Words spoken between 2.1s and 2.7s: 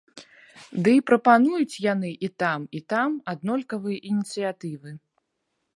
і там,